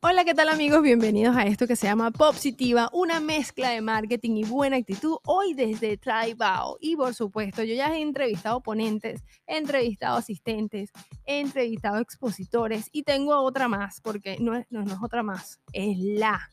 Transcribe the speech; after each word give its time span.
Hola, 0.00 0.24
¿qué 0.24 0.32
tal 0.32 0.48
amigos? 0.48 0.80
Bienvenidos 0.80 1.36
a 1.36 1.42
esto 1.42 1.66
que 1.66 1.74
se 1.74 1.88
llama 1.88 2.12
Positiva, 2.12 2.88
una 2.92 3.18
mezcla 3.18 3.70
de 3.70 3.80
marketing 3.80 4.36
y 4.36 4.44
buena 4.44 4.76
actitud 4.76 5.16
hoy 5.26 5.54
desde 5.54 5.96
Tribao. 5.96 6.78
Y 6.80 6.94
por 6.94 7.16
supuesto, 7.16 7.64
yo 7.64 7.74
ya 7.74 7.92
he 7.92 8.00
entrevistado 8.00 8.60
ponentes, 8.60 9.24
he 9.48 9.56
entrevistado 9.58 10.16
asistentes, 10.16 10.92
he 11.26 11.40
entrevistado 11.40 11.98
expositores 11.98 12.88
y 12.92 13.02
tengo 13.02 13.36
otra 13.40 13.66
más, 13.66 14.00
porque 14.00 14.36
no 14.38 14.54
es, 14.54 14.66
no, 14.70 14.82
es 14.82 14.98
otra 15.02 15.24
más, 15.24 15.58
es 15.72 15.98
la 15.98 16.48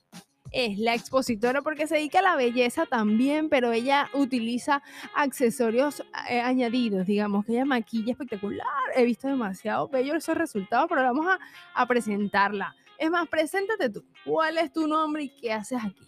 es 0.52 0.80
la 0.80 0.96
expositora 0.96 1.62
porque 1.62 1.86
se 1.86 1.96
dedica 1.96 2.20
a 2.20 2.24
la 2.24 2.36
belleza 2.36 2.86
también, 2.88 3.50
pero 3.50 3.74
ella 3.74 4.10
utiliza 4.14 4.82
accesorios 5.14 6.02
eh, 6.30 6.40
añadidos, 6.40 7.06
digamos 7.06 7.46
que 7.46 7.52
ella 7.52 7.66
maquilla 7.66 8.14
espectacular. 8.14 8.66
He 8.96 9.04
visto 9.04 9.28
demasiado 9.28 9.88
bello 9.88 10.16
esos 10.16 10.36
resultados, 10.36 10.88
pero 10.90 11.04
vamos 11.04 11.28
a 11.76 11.86
presentarla. 11.86 12.74
Es 12.98 13.10
más, 13.10 13.28
preséntate 13.28 13.90
tú. 13.90 14.04
¿Cuál 14.24 14.58
es 14.58 14.72
tu 14.72 14.88
nombre 14.88 15.24
y 15.24 15.30
qué 15.30 15.52
haces 15.54 15.80
aquí? 15.84 16.08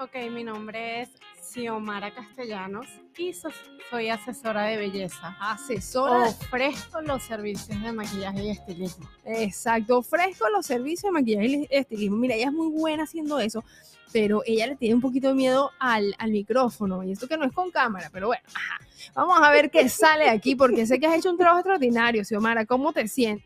Ok, 0.00 0.14
mi 0.30 0.44
nombre 0.44 1.02
es 1.02 1.10
Xiomara 1.42 2.14
Castellanos 2.14 2.86
y 3.16 3.32
so- 3.32 3.48
soy 3.90 4.08
asesora 4.10 4.64
de 4.64 4.76
belleza. 4.76 5.36
Asesora. 5.40 6.28
Ofrezco 6.28 7.00
los 7.00 7.22
servicios 7.24 7.82
de 7.82 7.92
maquillaje 7.92 8.44
y 8.44 8.50
estilismo. 8.50 9.08
Exacto, 9.24 9.98
ofrezco 9.98 10.48
los 10.50 10.66
servicios 10.66 11.02
de 11.04 11.10
maquillaje 11.10 11.46
y 11.48 11.68
estilismo. 11.70 12.16
Mira, 12.16 12.36
ella 12.36 12.46
es 12.46 12.52
muy 12.52 12.68
buena 12.70 13.02
haciendo 13.04 13.40
eso, 13.40 13.64
pero 14.12 14.42
ella 14.46 14.68
le 14.68 14.76
tiene 14.76 14.94
un 14.94 15.00
poquito 15.00 15.28
de 15.28 15.34
miedo 15.34 15.72
al, 15.80 16.14
al 16.18 16.30
micrófono. 16.30 17.02
Y 17.02 17.10
esto 17.12 17.26
que 17.26 17.36
no 17.36 17.44
es 17.44 17.52
con 17.52 17.70
cámara, 17.72 18.08
pero 18.12 18.28
bueno, 18.28 18.42
ajá. 18.54 18.78
Vamos 19.14 19.38
a 19.42 19.50
ver 19.50 19.70
qué 19.70 19.88
sale 19.88 20.28
aquí, 20.30 20.54
porque 20.54 20.86
sé 20.86 21.00
que 21.00 21.06
has 21.06 21.16
hecho 21.18 21.30
un 21.30 21.36
trabajo 21.38 21.58
extraordinario, 21.58 22.24
Xiomara. 22.24 22.66
¿Cómo 22.66 22.92
te 22.92 23.08
sientes? 23.08 23.44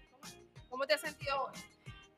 ¿Cómo 0.69 0.87
te 0.87 0.95
has 0.95 1.01
sentido 1.01 1.35
hoy? 1.47 1.59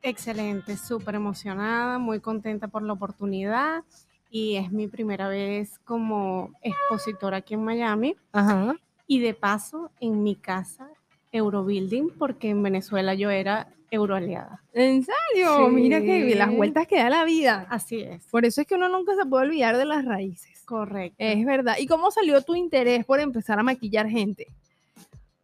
Excelente, 0.07 0.77
súper 0.77 1.15
emocionada, 1.15 1.97
muy 1.97 2.19
contenta 2.19 2.67
por 2.67 2.83
la 2.83 2.93
oportunidad 2.93 3.83
y 4.29 4.55
es 4.55 4.71
mi 4.71 4.87
primera 4.87 5.27
vez 5.27 5.79
como 5.79 6.51
expositora 6.61 7.37
aquí 7.37 7.55
en 7.55 7.63
Miami 7.63 8.15
Ajá. 8.31 8.75
y 9.07 9.19
de 9.19 9.33
paso 9.33 9.89
en 9.99 10.21
mi 10.21 10.35
casa 10.35 10.87
Eurobuilding 11.31 12.11
porque 12.19 12.49
en 12.49 12.61
Venezuela 12.61 13.15
yo 13.15 13.31
era 13.31 13.67
euroaliada. 13.89 14.61
¿En 14.73 15.03
serio? 15.03 15.69
Mira 15.69 15.99
que 16.01 16.35
las 16.35 16.55
vueltas 16.55 16.85
que 16.85 16.97
da 16.99 17.09
la 17.09 17.23
vida. 17.23 17.65
Así 17.71 18.01
es, 18.01 18.27
Por 18.27 18.45
eso 18.45 18.61
es 18.61 18.67
que 18.67 18.75
uno 18.75 18.87
nunca 18.89 19.15
se 19.15 19.25
puede 19.25 19.47
olvidar 19.47 19.75
de 19.75 19.85
las 19.85 20.05
raíces. 20.05 20.61
correcto. 20.65 21.15
Es 21.17 21.43
verdad. 21.43 21.77
¿Y 21.79 21.87
cómo 21.87 22.11
salió 22.11 22.39
tu 22.43 22.53
interés 22.53 23.05
por 23.05 23.19
empezar 23.19 23.57
a 23.57 23.63
maquillar 23.63 24.07
gente? 24.07 24.45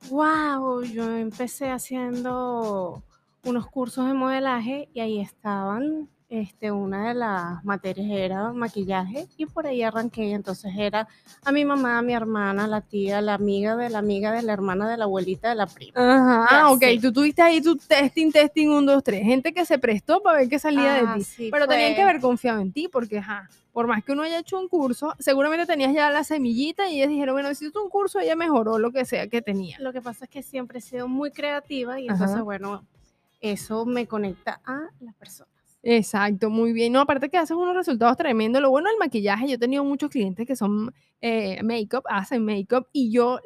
Wow, 0.09 0.84
yo 0.84 1.18
empecé 1.18 1.72
haciendo 1.72 3.02
unos 3.44 3.67
cursos 3.67 4.06
de 4.08 4.14
modelaje 4.14 4.89
y 4.94 5.00
ahí 5.00 5.20
estaban, 5.20 6.08
este, 6.30 6.72
una 6.72 7.09
de 7.09 7.14
las 7.16 7.64
materias 7.66 8.08
era 8.09 8.53
maquillaje 8.53 9.28
y 9.36 9.45
por 9.47 9.66
ahí 9.67 9.81
arranqué. 9.84 10.31
Entonces 10.31 10.72
era 10.78 11.08
a 11.44 11.52
mi 11.52 11.66
mamá, 11.66 11.97
a 11.97 12.02
mi 12.02 12.14
hermana, 12.14 12.67
la 12.67 12.81
tía, 12.81 13.19
la 13.22 13.34
amiga 13.34 13.75
de 13.75 13.89
la 13.89 14.00
amiga 14.00 14.31
de 14.31 14.44
la 14.44 14.53
hermana 14.53 14.89
de 14.89 14.97
la 14.97 15.06
abuelita 15.06 15.50
de 15.50 15.56
la 15.56 15.66
prima. 15.67 15.94
Ajá, 16.00 16.45
ah, 16.67 16.72
ok, 16.72 16.84
tú 17.02 17.12
tuviste 17.12 17.42
ahí 17.42 17.62
tu 17.62 17.75
testing, 17.75 18.31
testing, 18.31 18.67
un, 18.69 18.86
dos, 18.86 19.03
tres. 19.03 19.23
Gente 19.23 19.53
que 19.53 19.66
se 19.66 19.78
prestó 19.80 20.22
para 20.22 20.39
ver 20.39 20.50
qué 20.50 20.59
salía 20.59 20.94
Ah, 20.94 21.02
de 21.14 21.17
ti. 21.19 21.23
sí, 21.23 21.50
Pero 21.52 21.67
tenían 21.67 21.89
fue- 21.89 21.95
que 21.95 22.02
haber 22.03 22.22
confiado 22.22 22.59
en 22.62 22.72
ti, 22.72 22.88
porque, 22.88 23.17
ajá, 23.17 23.50
por 23.73 23.88
más 23.88 24.03
que 24.03 24.12
uno 24.12 24.22
haya 24.23 24.39
hecho 24.39 24.59
un 24.59 24.67
curso, 24.67 25.14
seguramente 25.19 25.66
tenías 25.66 25.94
ya 25.94 26.09
la 26.12 26.23
semillita 26.23 26.88
y 26.89 26.97
ellos 26.97 27.09
dijeron, 27.09 27.36
bueno, 27.36 27.53
si 27.56 27.66
hizo 27.66 27.84
un 27.84 27.89
curso, 27.89 28.19
ella 28.19 28.36
mejoró 28.36 28.78
lo 28.80 28.92
que 28.92 29.03
sea 29.06 29.28
que 29.28 29.42
tenía. 29.42 29.78
Lo 29.80 29.92
que 29.92 30.02
pasa 30.02 30.25
es 30.25 30.30
que 30.31 30.44
siempre 30.44 30.80
he 30.80 30.81
sido 30.81 31.08
muy 31.08 31.31
creativa 31.31 32.00
y 32.00 32.08
entonces, 32.08 32.36
Ajá. 32.36 32.44
bueno, 32.44 32.86
eso 33.42 33.86
me 33.86 34.08
conecta 34.08 34.61
a 34.64 34.89
las 35.00 35.16
personas. 35.16 35.52
Exacto, 35.84 36.50
muy 36.50 36.73
bien. 36.73 36.94
No, 36.94 37.02
aparte 37.02 37.30
que 37.30 37.38
haces 37.38 37.58
unos 37.58 37.75
resultados 37.75 38.16
tremendos. 38.16 38.61
Lo 38.61 38.70
bueno 38.70 38.89
del 38.89 39.00
maquillaje, 39.00 39.47
yo 39.47 39.56
he 39.56 39.58
tenido 39.58 39.84
muchos 39.84 40.09
clientes 40.09 40.45
que 40.45 40.56
son 40.56 40.94
eh, 41.19 41.62
make-up, 41.63 42.03
hacen 42.07 42.46
make-up, 42.46 42.88
y 42.94 43.12
yo, 43.12 43.40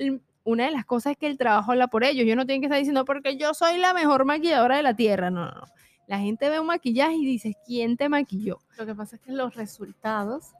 una 0.43 0.65
de 0.65 0.71
las 0.71 0.85
cosas 0.85 1.11
es 1.11 1.17
que 1.17 1.27
el 1.27 1.37
trabajo 1.37 1.71
habla 1.71 1.87
por 1.87 2.03
ellos. 2.03 2.27
Yo 2.27 2.35
no 2.35 2.45
tengo 2.45 2.59
que 2.59 2.65
estar 2.65 2.77
diciendo, 2.77 3.05
porque 3.05 3.37
yo 3.37 3.53
soy 3.53 3.77
la 3.77 3.93
mejor 3.93 4.25
maquilladora 4.25 4.77
de 4.77 4.83
la 4.83 4.95
tierra. 4.95 5.29
No, 5.29 5.45
no, 5.45 5.51
no. 5.51 5.67
La 6.07 6.19
gente 6.19 6.49
ve 6.49 6.59
un 6.59 6.67
maquillaje 6.67 7.15
y 7.15 7.25
dice, 7.25 7.55
¿quién 7.65 7.97
te 7.97 8.09
maquilló? 8.09 8.59
Lo 8.77 8.85
que 8.85 8.93
pasa 8.93 9.15
es 9.15 9.21
que 9.23 9.31
los 9.31 9.55
resultados 9.55 10.51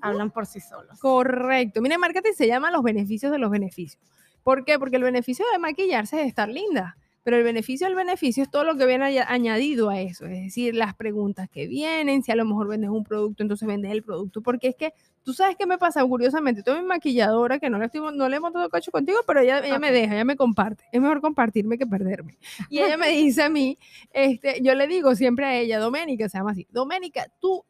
hablan 0.00 0.30
por 0.32 0.46
sí 0.46 0.58
solos. 0.60 0.98
Correcto. 0.98 1.80
Mira, 1.80 1.98
marketing 1.98 2.32
se 2.34 2.48
llama 2.48 2.70
los 2.70 2.82
beneficios 2.82 3.30
de 3.30 3.38
los 3.38 3.50
beneficios. 3.50 4.02
¿Por 4.42 4.64
qué? 4.64 4.80
Porque 4.80 4.96
el 4.96 5.04
beneficio 5.04 5.44
de 5.52 5.58
maquillarse 5.60 6.20
es 6.20 6.26
estar 6.26 6.48
linda, 6.48 6.96
pero 7.22 7.36
el 7.36 7.44
beneficio 7.44 7.86
del 7.86 7.96
beneficio 7.96 8.42
es 8.42 8.50
todo 8.50 8.64
lo 8.64 8.76
que 8.76 8.86
viene 8.86 9.04
aña- 9.04 9.26
añadido 9.28 9.90
a 9.90 10.00
eso, 10.00 10.26
es 10.26 10.42
decir, 10.42 10.74
las 10.74 10.94
preguntas 10.94 11.48
que 11.48 11.66
vienen, 11.66 12.22
si 12.22 12.32
a 12.32 12.36
lo 12.36 12.44
mejor 12.44 12.68
vendes 12.68 12.90
un 12.90 13.04
producto, 13.04 13.42
entonces 13.42 13.66
vendes 13.68 13.92
el 13.92 14.02
producto, 14.02 14.40
porque 14.42 14.68
es 14.68 14.76
que 14.76 14.92
tú 15.22 15.32
sabes 15.32 15.56
qué 15.56 15.66
me 15.66 15.78
pasa, 15.78 16.04
curiosamente, 16.04 16.62
tengo 16.62 16.80
mi 16.80 16.86
maquilladora 16.86 17.58
que 17.60 17.70
no 17.70 17.78
le, 17.78 17.86
estoy, 17.86 18.00
no 18.16 18.28
le 18.28 18.36
he 18.36 18.40
montado 18.40 18.68
cacho 18.68 18.90
contigo, 18.90 19.18
pero 19.26 19.40
ella, 19.40 19.60
ella 19.64 19.78
me 19.78 19.92
deja, 19.92 20.14
ella 20.14 20.24
me 20.24 20.36
comparte, 20.36 20.84
es 20.90 21.00
mejor 21.00 21.20
compartirme 21.20 21.78
que 21.78 21.86
perderme. 21.86 22.38
Y 22.68 22.80
ella 22.80 22.96
me 22.96 23.08
dice 23.10 23.42
a 23.44 23.48
mí, 23.48 23.78
este, 24.12 24.60
yo 24.62 24.74
le 24.74 24.86
digo 24.88 25.14
siempre 25.14 25.44
a 25.46 25.56
ella, 25.58 25.78
Doménica, 25.78 26.28
se 26.28 26.38
llama 26.38 26.50
así, 26.50 26.66
Doménica, 26.70 27.26
tú, 27.40 27.64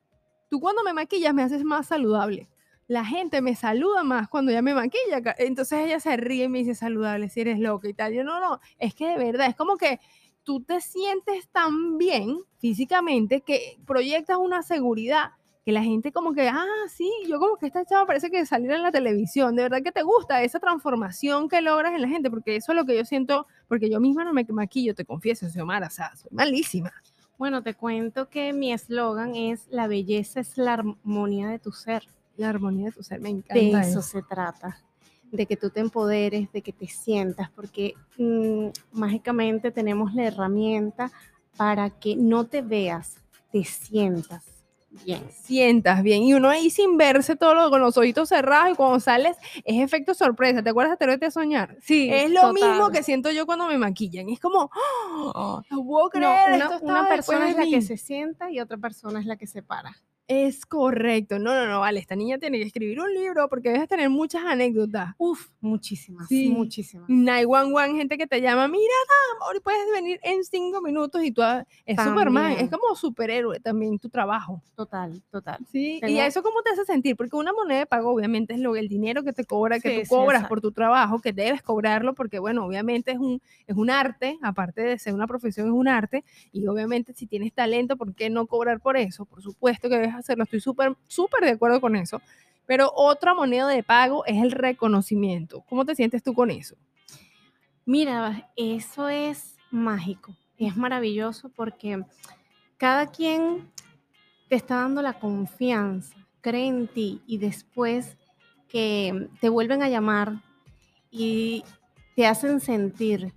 tú 0.49 0.61
cuando 0.61 0.83
me 0.83 0.93
maquillas 0.95 1.35
me 1.35 1.43
haces 1.43 1.63
más 1.63 1.87
saludable 1.89 2.49
la 2.93 3.07
gente 3.07 3.41
me 3.41 3.57
saluda 3.57 4.03
más 4.05 4.29
cuando 4.29 4.51
ella 4.51 4.61
me 4.61 4.75
maquilla. 4.75 5.35
Entonces 5.39 5.87
ella 5.87 5.99
se 5.99 6.15
ríe 6.19 6.45
y 6.45 6.49
me 6.49 6.59
dice 6.59 6.75
saludable 6.75 7.31
si 7.31 7.41
eres 7.41 7.59
loca 7.59 7.89
y 7.89 7.95
tal. 7.95 8.13
Yo 8.13 8.23
no, 8.23 8.39
no, 8.39 8.61
es 8.79 8.95
que 8.95 9.09
de 9.09 9.17
verdad, 9.17 9.47
es 9.47 9.57
como 9.57 9.79
que 9.79 9.99
tú 10.43 10.63
te 10.63 10.79
sientes 10.83 11.49
tan 11.49 11.97
bien 11.97 12.37
físicamente 12.59 13.41
que 13.41 13.79
proyectas 13.87 14.37
una 14.37 14.63
seguridad 14.63 15.31
que 15.65 15.73
la 15.73 15.83
gente 15.83 16.13
como 16.13 16.35
que, 16.35 16.49
ah, 16.49 16.67
sí, 16.91 17.11
yo 17.27 17.39
como 17.39 17.57
que 17.57 17.67
esta 17.67 17.85
chava 17.87 18.05
parece 18.05 18.31
que 18.31 18.45
saliera 18.45 18.77
en 18.77 18.83
la 18.83 18.93
televisión. 18.93 19.57
De 19.57 19.63
verdad 19.63 19.83
que 19.83 19.93
te 19.93 20.03
gusta 20.03 20.43
esa 20.43 20.61
transformación 20.61 21.49
que 21.49 21.63
logras 21.63 21.95
en 21.95 22.03
la 22.03 22.09
gente, 22.09 22.29
porque 22.29 22.57
eso 22.57 22.73
es 22.73 22.77
lo 22.77 22.85
que 22.85 22.95
yo 22.95 23.07
siento, 23.07 23.47
porque 23.69 23.89
yo 23.89 24.01
misma 24.01 24.25
no 24.25 24.35
me 24.35 24.45
maquillo, 24.51 24.95
te 24.95 25.07
confieso, 25.07 25.49
Xiomara, 25.49 25.87
o 25.87 25.91
sea, 25.91 26.15
soy 26.15 26.31
malísima. 26.31 26.93
Bueno, 27.39 27.63
te 27.63 27.73
cuento 27.73 28.29
que 28.29 28.53
mi 28.53 28.71
eslogan 28.71 29.35
es 29.35 29.67
la 29.69 29.87
belleza 29.87 30.41
es 30.41 30.59
la 30.59 30.75
armonía 30.75 31.49
de 31.49 31.59
tu 31.59 31.73
ser. 31.73 32.07
La 32.37 32.49
armonía 32.51 32.87
de 32.87 32.93
tu 32.93 33.03
ser, 33.03 33.21
me 33.21 33.29
encanta. 33.31 33.55
De 33.55 33.71
eso. 33.71 33.79
eso 33.81 34.03
se 34.03 34.23
trata, 34.23 34.79
de 35.31 35.47
que 35.47 35.57
tú 35.57 35.71
te 35.71 35.81
empoderes, 35.81 36.51
de 36.53 36.63
que 36.63 36.73
te 36.73 36.87
sientas, 36.89 37.51
porque 37.51 37.95
mm, 38.19 38.69
mágicamente 38.93 39.71
tenemos 39.71 40.15
la 40.15 40.25
herramienta 40.25 41.11
para 41.57 41.91
que 41.91 42.17
no 42.17 42.45
te 42.45 42.63
veas, 42.63 43.17
te 43.51 43.63
sientas 43.65 44.45
bien. 45.05 45.23
sientas 45.31 46.03
bien. 46.03 46.23
Y 46.23 46.35
uno 46.35 46.49
ahí 46.51 46.69
sin 46.71 46.97
verse 46.99 47.35
todo 47.37 47.55
lo, 47.55 47.71
con 47.71 47.81
los 47.81 47.97
ojitos 47.97 48.29
cerrados 48.29 48.73
y 48.73 48.75
cuando 48.75 49.01
sales 49.01 49.37
es 49.65 49.81
efecto 49.83 50.13
sorpresa. 50.15 50.63
¿Te 50.63 50.69
acuerdas 50.71 50.91
de 50.93 50.95
Atrévete 50.95 51.27
a 51.27 51.31
soñar? 51.31 51.77
Sí, 51.83 52.09
Es 52.13 52.31
lo 52.31 52.53
mismo 52.53 52.91
que 52.91 53.03
siento 53.03 53.31
yo 53.31 53.47
cuando 53.47 53.67
me 53.69 53.79
maquillan. 53.79 54.29
Es 54.29 54.39
como, 54.41 54.71
¡oh! 55.15 55.63
no 55.71 55.85
puedo 55.85 56.05
No, 56.05 56.11
creer. 56.11 56.55
una, 56.55 56.65
esto 56.65 56.79
una 56.83 57.09
persona 57.09 57.49
es 57.51 57.57
la 57.57 57.63
mí". 57.65 57.71
que 57.71 57.83
se 57.83 57.97
sienta 57.97 58.51
y 58.51 58.61
otra 58.61 58.77
persona 58.79 59.19
es 59.21 59.27
la 59.27 59.37
que 59.37 59.47
se 59.47 59.63
para. 59.63 59.95
Es 60.35 60.65
correcto. 60.65 61.39
No, 61.39 61.55
no, 61.55 61.67
no, 61.67 61.81
vale. 61.81 62.01
Esta 62.01 62.17
niña 62.17 62.39
tiene 62.39 62.57
que 62.57 62.65
escribir 62.65 62.99
un 63.01 63.13
libro 63.13 63.49
porque 63.51 63.69
debes 63.71 63.87
tener 63.87 64.09
muchas 64.09 64.43
anécdotas. 64.47 65.15
Uf, 65.19 65.49
muchísimas, 65.61 66.27
Sí. 66.29 66.49
muchísimas. 66.49 67.07
911, 67.09 67.97
gente 67.99 68.17
que 68.17 68.27
te 68.27 68.41
llama, 68.41 68.67
mira, 68.67 68.95
amor, 69.37 69.61
puedes 69.63 69.81
venir 69.93 70.19
en 70.23 70.43
cinco 70.45 70.81
minutos 70.81 71.23
y 71.23 71.33
tú, 71.33 71.43
es 71.85 72.03
Superman, 72.03 72.53
es 72.53 72.71
como 72.71 72.95
superhéroe 72.97 73.61
también 73.61 73.99
tu 73.99 74.09
trabajo. 74.09 74.63
Total, 74.75 75.23
total. 75.31 75.59
Sí, 75.71 75.97
y 75.97 76.01
Tengo- 76.01 76.21
a 76.23 76.27
eso 76.27 76.43
cómo 76.43 76.63
te 76.63 76.71
hace 76.71 76.85
sentir, 76.87 77.15
porque 77.15 77.37
una 77.37 77.53
moneda 77.53 77.81
de 77.81 77.87
pago 77.87 78.11
obviamente 78.11 78.55
es 78.55 78.61
lo 78.61 78.75
el 78.75 78.89
dinero 78.89 79.23
que 79.25 79.35
te 79.35 79.45
cobra, 79.45 79.81
que 79.81 79.91
Sí, 79.91 79.95
tú 79.97 80.01
sí, 80.05 80.09
cobras 80.09 80.37
exacto. 80.41 80.49
por 80.49 80.61
tu 80.63 80.73
trabajo, 80.73 81.21
que 81.21 81.33
debes 81.35 81.61
cobrarlo, 81.63 82.15
porque 82.15 82.39
bueno, 82.39 82.65
obviamente 82.65 83.11
es 83.13 83.19
un, 83.19 83.43
es 83.67 83.77
un 83.77 83.91
arte, 83.91 84.39
aparte 84.41 84.81
de 84.81 84.99
ser 84.99 85.13
una 85.13 85.27
profesión, 85.27 85.67
es 85.67 85.75
un 85.75 85.89
arte, 85.89 86.25
y 86.53 86.67
obviamente 86.69 87.13
si 87.13 87.27
tienes 87.27 87.53
talento, 87.53 87.99
¿por 87.99 88.15
qué 88.15 88.31
no 88.31 88.47
cobrar 88.47 88.81
por 88.81 88.97
eso? 88.97 89.27
Por 89.27 89.43
supuesto 89.43 89.89
que 89.91 89.97
debes 89.97 90.15
hacerlo, 90.23 90.45
estoy 90.45 90.61
súper, 90.61 90.97
súper 91.07 91.45
de 91.45 91.51
acuerdo 91.51 91.81
con 91.81 91.97
eso. 91.97 92.21
Pero 92.67 92.93
otra 92.95 93.35
moneda 93.35 93.69
de 93.69 93.83
pago 93.83 94.25
es 94.25 94.43
el 94.43 94.51
reconocimiento. 94.51 95.63
¿Cómo 95.69 95.85
te 95.85 95.95
sientes 95.95 96.23
tú 96.23 96.33
con 96.35 96.51
eso? 96.51 96.77
Mira, 97.85 98.51
eso 98.57 99.09
es 99.09 99.57
mágico, 99.71 100.37
es 100.57 100.77
maravilloso 100.77 101.49
porque 101.49 102.05
cada 102.77 103.09
quien 103.09 103.71
te 104.49 104.57
está 104.57 104.77
dando 104.77 105.03
la 105.03 105.19
confianza, 105.19 106.15
cree 106.41 106.67
en 106.67 106.87
ti 106.87 107.23
y 107.27 107.39
después 107.39 108.17
que 108.69 109.29
te 109.41 109.49
vuelven 109.49 109.83
a 109.83 109.89
llamar 109.89 110.43
y 111.11 111.65
te 112.15 112.27
hacen 112.27 112.61
sentir 112.61 113.33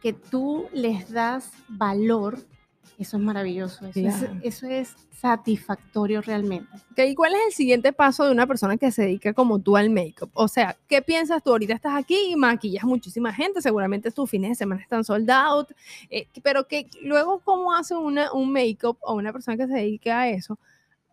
que 0.00 0.12
tú 0.12 0.68
les 0.72 1.10
das 1.10 1.52
valor, 1.68 2.38
Eso 2.98 3.16
es 3.16 3.22
maravilloso, 3.22 3.86
eso, 3.86 4.00
es, 4.00 4.26
eso 4.42 4.66
es 4.66 4.94
satisfactorio 5.12 6.20
realmente. 6.20 6.68
Ok, 6.90 6.98
¿y 7.08 7.14
cuál 7.14 7.34
es 7.34 7.40
el 7.46 7.52
siguiente 7.52 7.92
paso 7.92 8.24
de 8.24 8.32
una 8.32 8.46
persona 8.46 8.76
que 8.76 8.90
se 8.90 9.02
dedica 9.02 9.32
como 9.32 9.58
tú 9.58 9.76
al 9.76 9.90
make-up? 9.90 10.30
O 10.34 10.48
sea, 10.48 10.76
¿qué 10.88 11.00
piensas 11.00 11.42
tú? 11.42 11.50
Ahorita 11.50 11.74
estás 11.74 11.94
aquí 11.94 12.16
y 12.30 12.36
maquillas 12.36 12.84
muchísima 12.84 13.32
gente, 13.32 13.62
seguramente 13.62 14.10
tus 14.10 14.28
fines 14.28 14.50
de 14.50 14.54
semana 14.54 14.82
están 14.82 15.04
sold 15.04 15.30
out, 15.30 15.68
eh, 16.10 16.26
pero 16.42 16.66
que 16.66 16.88
luego, 17.02 17.40
¿cómo 17.40 17.74
hace 17.74 17.94
una, 17.94 18.32
un 18.32 18.52
make-up 18.52 18.98
o 19.00 19.14
una 19.14 19.32
persona 19.32 19.56
que 19.56 19.66
se 19.66 19.74
dedica 19.74 20.20
a 20.20 20.28
eso 20.28 20.58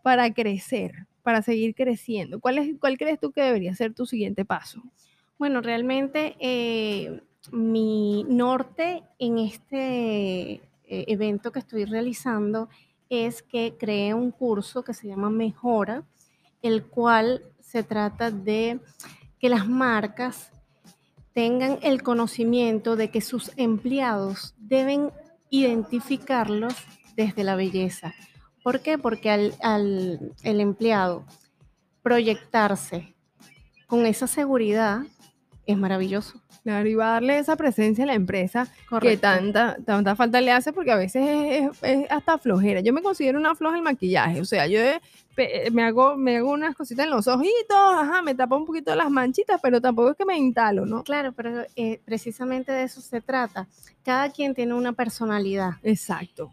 para 0.02 0.32
crecer, 0.32 1.06
para 1.22 1.42
seguir 1.42 1.74
creciendo? 1.74 2.40
¿Cuál, 2.40 2.58
es, 2.58 2.76
¿Cuál 2.78 2.98
crees 2.98 3.18
tú 3.18 3.32
que 3.32 3.42
debería 3.42 3.74
ser 3.74 3.94
tu 3.94 4.06
siguiente 4.06 4.44
paso? 4.44 4.82
Bueno, 5.38 5.60
realmente 5.60 6.36
eh, 6.40 7.22
mi 7.52 8.24
norte 8.28 9.02
en 9.18 9.38
este 9.38 10.60
eh, 10.88 11.04
evento 11.08 11.52
que 11.52 11.58
estoy 11.58 11.84
realizando 11.84 12.68
es 13.08 13.42
que 13.42 13.76
creé 13.78 14.14
un 14.14 14.30
curso 14.30 14.82
que 14.82 14.94
se 14.94 15.08
llama 15.08 15.30
Mejora, 15.30 16.04
el 16.62 16.84
cual 16.86 17.42
se 17.60 17.82
trata 17.82 18.30
de 18.30 18.80
que 19.38 19.48
las 19.48 19.68
marcas 19.68 20.50
tengan 21.32 21.78
el 21.82 22.02
conocimiento 22.02 22.96
de 22.96 23.10
que 23.10 23.20
sus 23.20 23.52
empleados 23.56 24.54
deben 24.58 25.10
identificarlos 25.50 26.74
desde 27.16 27.44
la 27.44 27.54
belleza. 27.54 28.14
¿Por 28.62 28.80
qué? 28.80 28.98
Porque 28.98 29.30
al, 29.30 29.54
al 29.62 30.34
el 30.42 30.60
empleado 30.60 31.24
proyectarse 32.02 33.14
con 33.86 34.06
esa 34.06 34.26
seguridad 34.26 35.02
es 35.72 35.78
maravilloso. 35.78 36.40
Claro, 36.64 36.88
y 36.88 36.94
va 36.94 37.10
a 37.10 37.12
darle 37.12 37.38
esa 37.38 37.56
presencia 37.56 38.04
a 38.04 38.06
la 38.08 38.14
empresa 38.14 38.68
que 39.00 39.16
tanta, 39.16 39.76
tanta 39.86 40.16
falta 40.16 40.40
le 40.40 40.50
hace 40.52 40.72
porque 40.72 40.90
a 40.92 40.96
veces 40.96 41.22
es, 41.26 41.70
es- 41.70 41.78
es 41.82 42.10
hasta 42.10 42.36
flojera. 42.38 42.80
Yo 42.80 42.92
me 42.92 43.02
considero 43.02 43.38
una 43.38 43.54
floja 43.54 43.78
en 43.78 43.84
maquillaje, 43.84 44.40
o 44.40 44.44
sea, 44.44 44.66
yo 44.66 44.80
eh, 44.80 45.00
pe- 45.34 45.70
me 45.72 45.82
hago, 45.84 46.16
me 46.16 46.36
hago 46.38 46.50
unas 46.50 46.74
cositas 46.74 47.04
en 47.04 47.10
los 47.10 47.26
ojitos, 47.28 47.76
ajá, 47.76 48.20
me 48.22 48.34
tapo 48.34 48.56
un 48.56 48.66
poquito 48.66 48.94
las 48.94 49.10
manchitas, 49.10 49.60
pero 49.62 49.80
tampoco 49.80 50.10
es 50.10 50.16
que 50.16 50.24
me 50.24 50.36
instalo, 50.36 50.84
¿no? 50.84 51.04
Claro, 51.04 51.32
pero 51.32 51.64
eh, 51.76 52.00
precisamente 52.04 52.72
de 52.72 52.82
eso 52.84 53.00
se 53.00 53.20
trata. 53.20 53.66
Cada 54.02 54.30
quien 54.30 54.54
tiene 54.54 54.74
una 54.74 54.92
personalidad. 54.92 55.72
Exacto. 55.82 56.52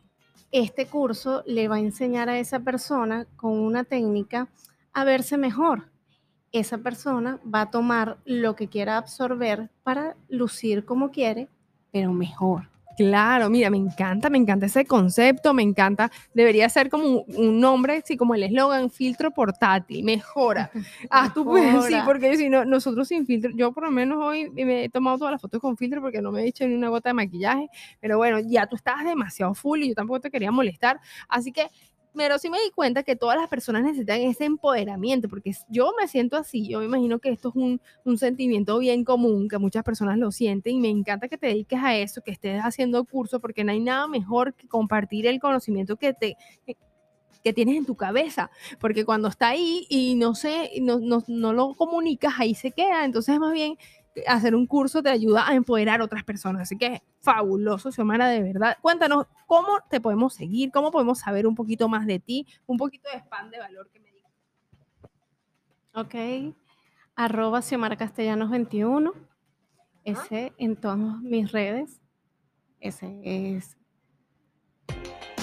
Este 0.52 0.86
curso 0.86 1.44
le 1.46 1.68
va 1.68 1.76
a 1.78 1.80
enseñar 1.80 2.30
a 2.30 2.38
esa 2.40 2.60
persona 2.62 3.26
con 3.36 3.52
una 3.52 3.84
técnica 3.84 4.48
a 4.94 5.04
verse 5.04 5.38
mejor. 5.38 5.90
Esa 6.52 6.78
persona 6.78 7.40
va 7.54 7.62
a 7.62 7.72
tomar 7.72 8.18
lo 8.26 8.56
que 8.56 8.68
quiera 8.68 8.98
absorber 8.98 9.70
para 9.84 10.16
lucir 10.30 10.86
como 10.86 11.12
quiere, 11.12 11.50
pero 11.92 12.14
mejor. 12.14 12.70
Claro, 12.96 13.50
mira, 13.50 13.70
me 13.70 13.78
encanta, 13.78 14.30
me 14.30 14.38
encanta 14.38 14.68
ese 14.68 14.86
concepto, 14.86 15.54
me 15.54 15.64
encanta, 15.64 16.10
debería 16.34 16.70
ser 16.70 16.90
como 16.90 17.06
un, 17.06 17.24
un 17.36 17.60
nombre, 17.60 17.98
así 17.98 18.16
como 18.16 18.36
el 18.36 18.44
eslogan, 18.44 18.90
filtro 18.90 19.32
portátil, 19.32 20.04
mejora. 20.04 20.72
Ah, 21.10 21.32
tú 21.34 21.44
puedes, 21.44 21.86
sí, 21.86 21.96
porque 22.06 22.38
si 22.38 22.50
no, 22.50 22.64
nosotros 22.64 23.08
sin 23.08 23.26
filtro, 23.26 23.52
yo 23.54 23.74
por 23.74 23.84
lo 23.84 23.92
menos 23.92 24.24
hoy 24.24 24.50
me 24.52 24.86
he 24.86 24.90
tomado 24.90 25.18
todas 25.18 25.34
las 25.34 25.42
fotos 25.42 25.60
con 25.60 25.76
filtro 25.76 26.02
porque 26.02 26.22
no 26.22 26.32
me 26.32 26.44
he 26.44 26.48
hecho 26.48 26.66
ni 26.66 26.74
una 26.74 26.88
gota 26.88 27.10
de 27.10 27.14
maquillaje, 27.14 27.68
pero 28.00 28.18
bueno, 28.18 28.40
ya 28.40 28.66
tú 28.66 28.78
estabas 28.78 29.04
demasiado 29.04 29.54
full 29.54 29.82
y 29.84 29.90
yo 29.90 29.96
tampoco 29.96 30.22
te 30.22 30.32
quería 30.32 30.52
molestar, 30.52 31.00
así 31.28 31.52
que, 31.52 31.68
pero 32.16 32.38
sí 32.40 32.50
me 32.50 32.60
di 32.60 32.72
cuenta 32.72 33.04
que 33.04 33.16
todas 33.16 33.38
las 33.38 33.48
personas 33.48 33.84
necesitan 33.84 34.22
ese 34.22 34.46
empoderamiento, 34.46 35.30
porque 35.30 35.54
yo 35.70 35.92
me 36.00 36.08
siento 36.08 36.38
así, 36.38 36.68
yo 36.68 36.80
me 36.80 36.86
imagino 36.86 37.20
que 37.20 37.30
esto 37.30 37.50
es 37.50 37.56
un, 37.56 37.82
un 38.04 38.18
sentimiento 38.18 38.78
bien 38.80 39.04
común, 39.04 39.48
que 39.48 39.58
muchas 39.58 39.84
personas 39.84 40.18
lo 40.18 40.32
sienten 40.32 40.76
y 40.76 40.80
me 40.80 40.90
encanta 40.90 41.28
que 41.28 41.38
te 41.38 41.48
dediques 41.48 41.80
a 41.82 41.96
eso, 41.96 42.22
que 42.22 42.32
estés 42.32 42.62
haciendo 42.62 43.04
curso, 43.06 43.40
porque 43.40 43.64
no 43.64 43.72
hay 43.72 43.80
nada 43.80 44.08
mejor 44.08 44.54
que 44.54 44.68
compartir 44.68 45.28
el 45.28 45.40
conocimiento 45.40 45.98
que 45.98 46.14
te 46.14 46.38
que 47.44 47.54
tienes 47.54 47.78
en 47.78 47.86
tu 47.86 47.96
cabeza, 47.96 48.50
porque 48.80 49.06
cuando 49.06 49.28
está 49.28 49.50
ahí 49.50 49.86
y 49.88 50.16
no 50.16 50.34
sé, 50.34 50.72
no, 50.82 50.98
no, 50.98 51.24
no 51.28 51.54
lo 51.54 51.76
comunicas, 51.76 52.34
ahí 52.40 52.56
se 52.56 52.72
queda, 52.72 53.06
entonces 53.06 53.38
más 53.40 53.54
bien 53.54 53.78
hacer 54.28 54.56
un 54.56 54.66
curso 54.66 55.04
te 55.04 55.10
ayuda 55.10 55.48
a 55.48 55.56
empoderar 55.56 56.02
a 56.02 56.06
otras 56.06 56.24
personas, 56.24 56.64
así 56.64 56.78
que 56.78 57.02
fabuloso, 57.20 57.92
Xiomara, 57.92 58.28
de 58.30 58.42
verdad. 58.42 58.78
Cuéntanos 58.82 59.26
cómo 59.46 59.80
te 59.90 60.00
podemos 60.00 60.34
seguir, 60.34 60.72
cómo 60.72 60.92
podemos 60.92 61.20
saber 61.20 61.48
un 61.48 61.56
poquito 61.56 61.90
más 61.90 62.06
de 62.06 62.20
ti, 62.20 62.48
un 62.66 62.78
poquito 62.78 63.10
de 63.10 63.18
spam 63.20 63.50
de 63.50 63.60
valor 63.60 63.90
que 63.90 64.00
me 64.00 64.12
digas. 64.12 64.32
Ok. 65.94 66.56
Arroba 67.16 67.62
Xiomara 67.62 67.96
Castellanos 67.96 68.50
21. 68.50 69.14
Ese 70.04 70.54
en 70.58 70.76
todas 70.76 70.98
mis 71.22 71.52
redes. 71.52 72.02
Ese 72.80 73.20
es. 73.24 73.78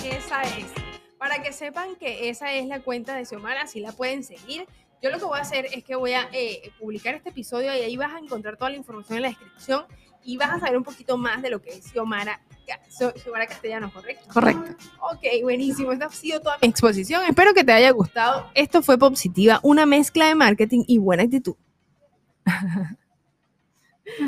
Esa 0.04 0.42
es. 0.42 0.72
Para 1.18 1.42
que 1.42 1.52
sepan 1.52 1.96
que 1.96 2.28
esa 2.28 2.52
es 2.52 2.66
la 2.66 2.80
cuenta 2.80 3.14
de 3.16 3.24
Xiomara, 3.24 3.62
así 3.62 3.80
la 3.80 3.92
pueden 3.92 4.22
seguir. 4.22 4.66
Yo 5.02 5.10
lo 5.10 5.18
que 5.18 5.24
voy 5.24 5.38
a 5.38 5.42
hacer 5.42 5.66
es 5.72 5.82
que 5.82 5.96
voy 5.96 6.12
a 6.12 6.28
eh, 6.32 6.70
publicar 6.78 7.16
este 7.16 7.30
episodio 7.30 7.74
y 7.74 7.80
ahí 7.80 7.96
vas 7.96 8.14
a 8.14 8.18
encontrar 8.18 8.56
toda 8.56 8.70
la 8.70 8.76
información 8.76 9.16
en 9.16 9.22
la 9.22 9.28
descripción 9.28 9.84
y 10.22 10.36
vas 10.36 10.50
a 10.50 10.60
saber 10.60 10.76
un 10.76 10.84
poquito 10.84 11.16
más 11.16 11.42
de 11.42 11.50
lo 11.50 11.60
que 11.60 11.70
es 11.70 11.90
Xiomara, 11.90 12.40
Xiomara 12.88 13.48
Castellanos, 13.48 13.92
¿correcto? 13.92 14.28
Correcto. 14.32 14.76
Ok, 15.00 15.42
buenísimo. 15.42 15.90
Esta 15.90 16.06
ha 16.06 16.10
sido 16.10 16.40
toda 16.40 16.58
mi 16.62 16.68
exposición. 16.68 17.24
Espero 17.24 17.52
que 17.52 17.64
te 17.64 17.72
haya 17.72 17.90
gustado. 17.90 18.48
Esto 18.54 18.80
fue 18.80 18.96
Positiva, 18.96 19.58
una 19.64 19.86
mezcla 19.86 20.26
de 20.26 20.36
marketing 20.36 20.84
y 20.86 20.98
buena 20.98 21.24
actitud. 21.24 21.56